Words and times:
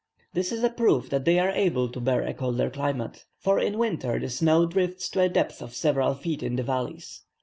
This 0.33 0.51
is 0.51 0.63
a 0.63 0.71
proof 0.71 1.11
that 1.11 1.25
they 1.25 1.37
are 1.37 1.51
able 1.51 1.87
to 1.89 1.99
bear 2.01 2.23
a 2.23 2.33
colder 2.33 2.71
climate; 2.71 3.23
for 3.37 3.59
in 3.59 3.77
winter 3.77 4.17
the 4.19 4.31
snow 4.31 4.65
drifts 4.65 5.07
to 5.09 5.19
a 5.21 5.29
depth 5.29 5.61
of 5.61 5.75
several 5.75 6.15
feet 6.15 6.41
in 6.41 6.55
the 6.55 6.63
valleys. 6.63 7.21